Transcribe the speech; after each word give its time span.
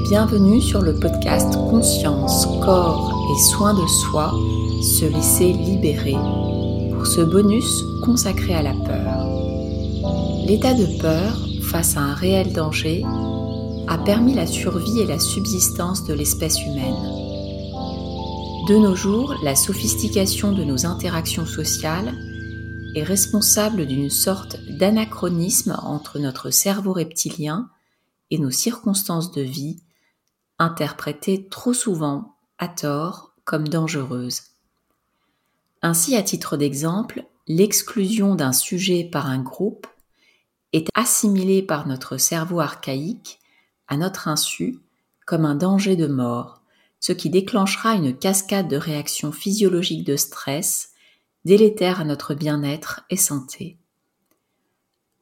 Bienvenue 0.00 0.62
sur 0.62 0.80
le 0.80 0.94
podcast 0.94 1.52
Conscience, 1.54 2.46
Corps 2.62 3.12
et 3.30 3.40
Soins 3.50 3.74
de 3.74 3.86
Soi, 3.86 4.32
se 4.82 5.04
laisser 5.04 5.52
libérer, 5.52 6.16
pour 6.94 7.06
ce 7.06 7.20
bonus 7.20 7.84
consacré 8.02 8.54
à 8.54 8.62
la 8.62 8.72
peur. 8.72 9.26
L'état 10.46 10.72
de 10.72 10.86
peur 10.98 11.46
face 11.70 11.98
à 11.98 12.00
un 12.00 12.14
réel 12.14 12.54
danger 12.54 13.04
a 13.86 13.98
permis 13.98 14.32
la 14.32 14.46
survie 14.46 15.00
et 15.00 15.06
la 15.06 15.18
subsistance 15.18 16.04
de 16.06 16.14
l'espèce 16.14 16.64
humaine. 16.64 17.12
De 18.68 18.78
nos 18.78 18.94
jours, 18.94 19.34
la 19.44 19.54
sophistication 19.54 20.52
de 20.52 20.64
nos 20.64 20.86
interactions 20.86 21.46
sociales 21.46 22.14
est 22.94 23.04
responsable 23.04 23.84
d'une 23.84 24.10
sorte 24.10 24.56
d'anachronisme 24.70 25.76
entre 25.82 26.18
notre 26.18 26.50
cerveau 26.50 26.94
reptilien 26.94 27.68
et 28.32 28.38
nos 28.38 28.50
circonstances 28.50 29.30
de 29.30 29.42
vie 29.42 29.82
interprétées 30.58 31.48
trop 31.50 31.74
souvent, 31.74 32.36
à 32.58 32.66
tort, 32.66 33.34
comme 33.44 33.68
dangereuses. 33.68 34.40
Ainsi, 35.82 36.16
à 36.16 36.22
titre 36.22 36.56
d'exemple, 36.56 37.26
l'exclusion 37.46 38.34
d'un 38.34 38.52
sujet 38.52 39.04
par 39.04 39.26
un 39.26 39.40
groupe 39.40 39.86
est 40.72 40.88
assimilée 40.94 41.62
par 41.62 41.86
notre 41.86 42.16
cerveau 42.16 42.60
archaïque, 42.60 43.38
à 43.86 43.98
notre 43.98 44.28
insu, 44.28 44.78
comme 45.26 45.44
un 45.44 45.54
danger 45.54 45.94
de 45.94 46.06
mort, 46.06 46.62
ce 47.00 47.12
qui 47.12 47.28
déclenchera 47.28 47.94
une 47.96 48.16
cascade 48.16 48.68
de 48.68 48.76
réactions 48.76 49.32
physiologiques 49.32 50.06
de 50.06 50.16
stress 50.16 50.92
délétères 51.44 52.00
à 52.00 52.04
notre 52.04 52.32
bien-être 52.32 53.02
et 53.10 53.16
santé. 53.18 53.76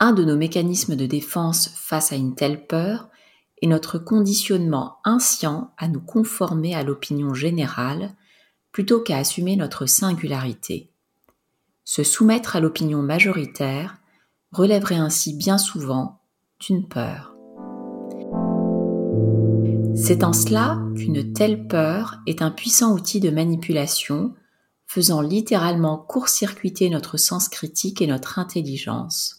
Un 0.00 0.12
de 0.12 0.24
nos 0.24 0.36
mécanismes 0.36 0.94
de 0.94 1.06
défense 1.06 1.70
face 1.74 2.12
à 2.12 2.16
une 2.16 2.36
telle 2.36 2.66
peur 2.66 3.08
et 3.60 3.66
notre 3.66 3.98
conditionnement 3.98 4.98
inscient 5.04 5.72
à 5.76 5.88
nous 5.88 6.00
conformer 6.00 6.76
à 6.76 6.84
l'opinion 6.84 7.34
générale 7.34 8.14
plutôt 8.70 9.00
qu'à 9.00 9.18
assumer 9.18 9.56
notre 9.56 9.86
singularité. 9.86 10.92
Se 11.84 12.04
soumettre 12.04 12.54
à 12.54 12.60
l'opinion 12.60 13.02
majoritaire 13.02 13.96
relèverait 14.52 14.94
ainsi 14.94 15.34
bien 15.34 15.58
souvent 15.58 16.20
d'une 16.60 16.86
peur. 16.86 17.34
C'est 19.96 20.22
en 20.22 20.32
cela 20.32 20.80
qu'une 20.94 21.32
telle 21.32 21.66
peur 21.66 22.20
est 22.28 22.40
un 22.40 22.52
puissant 22.52 22.92
outil 22.92 23.18
de 23.18 23.30
manipulation, 23.30 24.32
faisant 24.86 25.22
littéralement 25.22 25.98
court-circuiter 25.98 26.88
notre 26.88 27.16
sens 27.16 27.48
critique 27.48 28.00
et 28.00 28.06
notre 28.06 28.38
intelligence. 28.38 29.37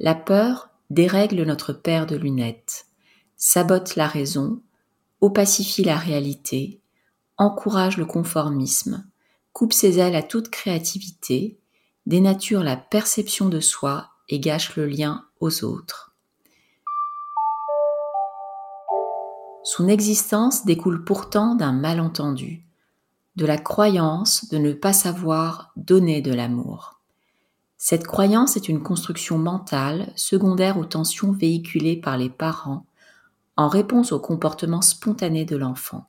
La 0.00 0.14
peur 0.14 0.70
dérègle 0.90 1.42
notre 1.44 1.72
paire 1.72 2.06
de 2.06 2.16
lunettes 2.16 2.86
sabote 3.36 3.94
la 3.96 4.06
raison, 4.06 4.60
opacifie 5.20 5.84
la 5.84 5.96
réalité, 5.96 6.80
encourage 7.36 7.96
le 7.96 8.06
conformisme, 8.06 9.04
coupe 9.52 9.72
ses 9.72 9.98
ailes 9.98 10.16
à 10.16 10.22
toute 10.22 10.48
créativité, 10.48 11.58
dénature 12.06 12.62
la 12.62 12.76
perception 12.76 13.48
de 13.48 13.60
soi 13.60 14.10
et 14.28 14.40
gâche 14.40 14.76
le 14.76 14.86
lien 14.86 15.26
aux 15.40 15.64
autres. 15.64 16.14
Son 19.62 19.88
existence 19.88 20.64
découle 20.64 21.04
pourtant 21.04 21.54
d'un 21.54 21.72
malentendu, 21.72 22.66
de 23.36 23.46
la 23.46 23.58
croyance 23.58 24.48
de 24.48 24.58
ne 24.58 24.72
pas 24.72 24.92
savoir 24.92 25.72
donner 25.76 26.20
de 26.20 26.32
l'amour. 26.32 26.93
Cette 27.76 28.06
croyance 28.06 28.56
est 28.56 28.68
une 28.68 28.82
construction 28.82 29.38
mentale 29.38 30.12
secondaire 30.16 30.78
aux 30.78 30.84
tensions 30.84 31.32
véhiculées 31.32 31.96
par 31.96 32.16
les 32.16 32.30
parents 32.30 32.86
en 33.56 33.68
réponse 33.68 34.12
au 34.12 34.18
comportement 34.18 34.82
spontané 34.82 35.44
de 35.44 35.56
l'enfant. 35.56 36.08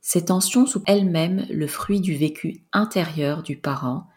Ces 0.00 0.24
tensions 0.24 0.66
sont 0.66 0.82
elles-mêmes 0.86 1.46
le 1.50 1.66
fruit 1.68 2.00
du 2.00 2.16
vécu 2.16 2.64
intérieur 2.72 3.42
du 3.42 3.56
parent, 3.56 4.08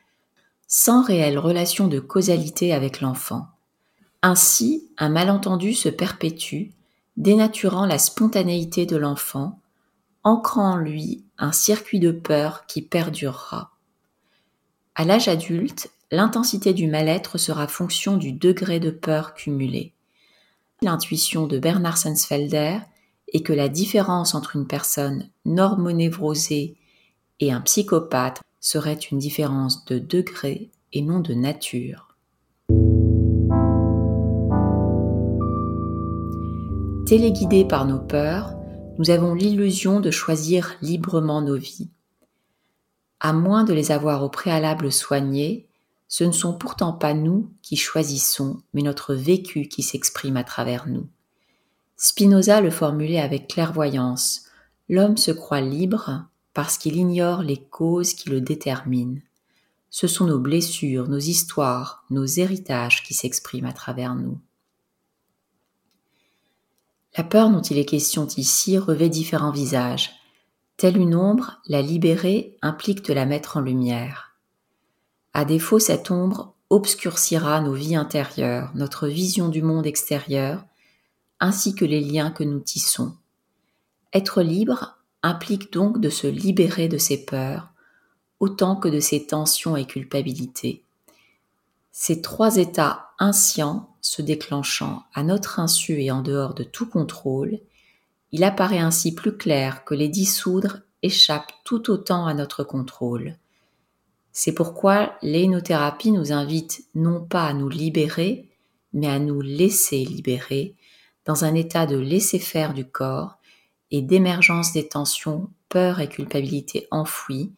sans 0.68 1.04
réelle 1.04 1.38
relation 1.38 1.88
de 1.88 2.00
causalité 2.00 2.74
avec 2.74 3.02
l'enfant. 3.02 3.48
Ainsi, 4.24 4.90
un 4.98 5.10
malentendu 5.10 5.76
se 5.76 5.90
perpétue, 5.90 6.72
dénaturant 7.18 7.86
la 7.86 8.00
spontanéité 8.00 8.88
de 8.88 8.98
l'enfant, 8.98 9.60
ancrant 10.24 10.74
en 10.74 10.78
lui 10.78 11.24
un 11.38 11.52
circuit 11.52 12.00
de 12.00 12.12
peur 12.12 12.66
qui 12.66 12.82
perdurera. 12.82 13.72
À 14.96 15.06
l'âge 15.06 15.28
adulte, 15.28 15.92
l'intensité 16.12 16.74
du 16.74 16.88
mal-être 16.88 17.38
sera 17.38 17.68
fonction 17.68 18.18
du 18.18 18.32
degré 18.32 18.80
de 18.80 18.92
peur 18.92 19.34
cumulé 19.34 19.96
l'intuition 20.82 21.48
de 21.48 21.58
Bernard 21.58 21.98
Sensfelder 21.98 22.80
est 23.34 23.42
que 23.42 23.54
la 23.54 23.70
différence 23.70 24.36
entre 24.36 24.56
une 24.56 24.68
personne 24.68 25.30
normonévrosée 25.46 26.78
et 27.40 27.52
un 27.52 27.62
psychopathe 27.62 28.42
serait 28.60 28.94
une 28.94 29.18
différence 29.18 29.86
de 29.86 30.00
degré 30.00 30.70
et 30.94 31.02
non 31.02 31.20
de 31.20 31.34
nature. 31.34 32.16
Téléguidés 37.08 37.66
par 37.66 37.86
nos 37.86 38.00
peurs, 38.00 38.54
nous 38.98 39.10
avons 39.10 39.34
l'illusion 39.34 40.00
de 40.00 40.10
choisir 40.10 40.76
librement 40.82 41.42
nos 41.42 41.58
vies. 41.58 41.90
À 43.20 43.34
moins 43.34 43.64
de 43.64 43.74
les 43.74 43.92
avoir 43.92 44.24
au 44.24 44.30
préalable 44.30 44.92
soignées, 44.92 45.68
ce 46.08 46.24
ne 46.24 46.32
sont 46.32 46.58
pourtant 46.58 46.94
pas 46.94 47.14
nous 47.14 47.52
qui 47.62 47.78
choisissons, 47.78 48.62
mais 48.74 48.82
notre 48.82 49.14
vécu 49.14 49.68
qui 49.68 49.84
s'exprime 49.84 50.38
à 50.38 50.44
travers 50.44 50.88
nous. 50.88 51.08
Spinoza 51.98 52.62
le 52.62 52.72
formulait 52.72 53.20
avec 53.20 53.48
clairvoyance. 53.48 54.46
L'homme 54.90 55.18
se 55.18 55.32
croit 55.32 55.62
libre 55.62 56.26
parce 56.54 56.78
qu'il 56.78 56.96
ignore 56.96 57.42
les 57.42 57.58
causes 57.58 58.14
qui 58.14 58.30
le 58.30 58.42
déterminent. 58.42 59.20
Ce 59.90 60.08
sont 60.08 60.26
nos 60.26 60.40
blessures, 60.40 61.08
nos 61.08 61.20
histoires, 61.20 62.06
nos 62.10 62.26
héritages 62.26 63.04
qui 63.04 63.14
s'expriment 63.14 63.66
à 63.66 63.74
travers 63.74 64.16
nous. 64.16 64.40
La 67.18 67.24
peur 67.24 67.50
dont 67.50 67.62
il 67.62 67.78
est 67.78 67.86
question 67.86 68.28
ici 68.28 68.78
revêt 68.78 69.08
différents 69.08 69.52
visages. 69.52 70.12
Telle 70.76 70.98
une 70.98 71.16
ombre, 71.16 71.62
la 71.68 71.82
libérer 71.82 72.58
implique 72.62 73.06
de 73.06 73.14
la 73.14 73.26
mettre 73.26 73.56
en 73.56 73.62
lumière. 73.62 74.25
À 75.36 75.44
défaut, 75.44 75.80
cette 75.80 76.12
ombre 76.12 76.54
obscurcira 76.70 77.60
nos 77.60 77.74
vies 77.74 77.98
intérieures, 77.98 78.72
notre 78.74 79.10
vision 79.10 79.50
du 79.50 79.62
monde 79.62 79.86
extérieur, 79.86 80.64
ainsi 81.42 81.76
que 81.76 81.84
les 81.84 82.00
liens 82.00 82.32
que 82.32 82.46
nous 82.46 82.62
tissons. 82.62 83.18
Être 84.14 84.42
libre 84.42 84.98
implique 85.24 85.74
donc 85.74 86.00
de 86.00 86.10
se 86.10 86.26
libérer 86.26 86.88
de 86.88 86.98
ses 86.98 87.26
peurs, 87.26 87.74
autant 88.40 88.78
que 88.78 88.88
de 88.88 89.02
ses 89.02 89.28
tensions 89.28 89.76
et 89.76 89.84
culpabilités. 89.84 90.86
Ces 91.92 92.22
trois 92.22 92.56
états 92.56 93.10
inscients 93.20 93.94
se 94.00 94.22
déclenchant 94.22 95.04
à 95.14 95.22
notre 95.24 95.60
insu 95.60 96.02
et 96.02 96.12
en 96.12 96.22
dehors 96.22 96.54
de 96.54 96.64
tout 96.64 96.88
contrôle, 96.88 97.60
il 98.32 98.46
apparaît 98.46 98.80
ainsi 98.80 99.14
plus 99.14 99.36
clair 99.36 99.84
que 99.84 99.96
les 99.96 100.08
dissoudre 100.08 100.78
échappent 101.02 101.52
tout 101.66 101.92
autant 101.92 102.26
à 102.26 102.34
notre 102.34 102.64
contrôle. 102.64 103.36
C'est 104.38 104.52
pourquoi 104.52 105.14
l'énothérapie 105.22 106.12
nous 106.12 106.34
invite 106.34 106.84
non 106.94 107.22
pas 107.22 107.46
à 107.46 107.54
nous 107.54 107.70
libérer, 107.70 108.50
mais 108.92 109.08
à 109.08 109.18
nous 109.18 109.40
laisser 109.40 110.04
libérer 110.04 110.76
dans 111.24 111.46
un 111.46 111.56
état 111.56 111.86
de 111.86 111.96
laisser-faire 111.96 112.74
du 112.74 112.84
corps 112.84 113.38
et 113.92 114.02
d'émergence 114.02 114.74
des 114.74 114.90
tensions, 114.90 115.48
peur 115.70 116.02
et 116.02 116.10
culpabilité 116.10 116.86
enfouies, 116.92 117.54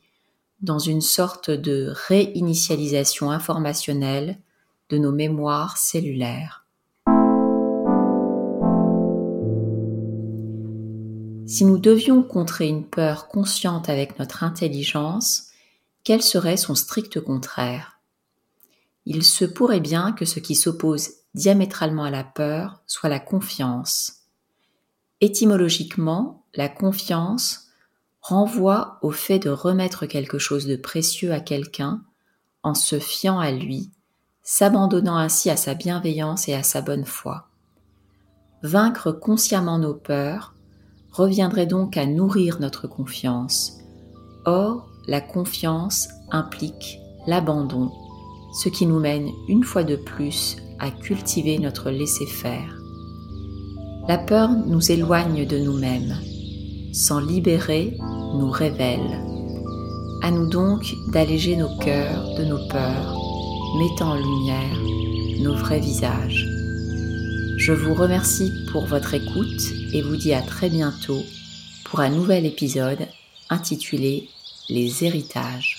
dans 0.62 0.78
une 0.78 1.02
sorte 1.02 1.50
de 1.50 1.92
réinitialisation 2.10 3.32
informationnelle 3.32 4.38
de 4.90 5.00
nos 5.00 5.12
mémoires 5.12 5.78
cellulaires. 5.78 6.68
Si 11.48 11.66
nous 11.66 11.80
devions 11.80 12.22
contrer 12.22 12.68
une 12.68 12.86
peur 12.86 13.30
consciente 13.30 13.90
avec 13.90 14.20
notre 14.20 14.44
intelligence, 14.44 15.48
quel 16.08 16.22
serait 16.22 16.56
son 16.56 16.74
strict 16.74 17.20
contraire? 17.20 18.00
Il 19.06 19.26
se 19.26 19.44
pourrait 19.44 19.82
bien 19.82 20.14
que 20.14 20.24
ce 20.24 20.40
qui 20.40 20.56
s'oppose 20.56 21.10
diamétralement 21.34 22.06
à 22.06 22.10
la 22.10 22.24
peur 22.24 22.82
soit 22.88 23.10
la 23.10 23.20
confiance. 23.20 24.22
Étymologiquement, 25.20 26.46
la 26.56 26.70
confiance 26.70 27.66
renvoie 28.22 29.00
au 29.02 29.12
fait 29.12 29.40
de 29.40 29.50
remettre 29.50 30.06
quelque 30.06 30.40
chose 30.40 30.66
de 30.66 30.78
précieux 30.78 31.34
à 31.34 31.42
quelqu'un 31.42 32.06
en 32.64 32.74
se 32.74 33.00
fiant 33.00 33.42
à 33.42 33.52
lui, 33.52 33.92
s'abandonnant 34.44 35.18
ainsi 35.18 35.50
à 35.50 35.58
sa 35.58 35.74
bienveillance 35.74 36.48
et 36.48 36.54
à 36.54 36.64
sa 36.64 36.80
bonne 36.80 37.04
foi. 37.04 37.50
Vaincre 38.64 39.12
consciemment 39.12 39.78
nos 39.78 39.96
peurs 39.96 40.56
reviendrait 41.12 41.68
donc 41.68 41.98
à 41.98 42.06
nourrir 42.06 42.62
notre 42.62 42.88
confiance. 42.88 43.74
Or, 44.46 44.90
la 45.08 45.22
confiance 45.22 46.10
implique 46.32 47.00
l'abandon, 47.28 47.92
ce 48.54 48.70
qui 48.70 48.86
nous 48.86 49.00
mène 49.00 49.30
une 49.48 49.64
fois 49.64 49.84
de 49.84 49.96
plus 49.96 50.58
à 50.80 50.92
cultiver 50.92 51.58
notre 51.60 51.90
laisser-faire. 51.90 52.78
La 54.08 54.18
peur 54.18 54.50
nous 54.50 54.92
éloigne 54.92 55.46
de 55.46 55.58
nous-mêmes. 55.58 56.16
S'en 56.94 57.20
libérer 57.20 57.98
nous 58.36 58.50
révèle. 58.50 59.22
À 60.24 60.32
nous 60.32 60.48
donc 60.48 60.94
d'alléger 61.12 61.56
nos 61.56 61.76
cœurs 61.78 62.36
de 62.38 62.46
nos 62.46 62.68
peurs, 62.70 63.18
mettant 63.80 64.12
en 64.12 64.16
lumière 64.16 64.78
nos 65.42 65.56
vrais 65.56 65.80
visages. 65.80 66.48
Je 67.58 67.74
vous 67.74 67.94
remercie 67.94 68.52
pour 68.72 68.86
votre 68.86 69.14
écoute 69.14 69.62
et 69.94 70.02
vous 70.02 70.16
dis 70.16 70.34
à 70.34 70.42
très 70.42 70.70
bientôt 70.70 71.22
pour 71.86 72.00
un 72.00 72.10
nouvel 72.10 72.46
épisode 72.46 73.08
intitulé 73.50 74.30
Les 74.70 75.06
héritages. 75.06 75.77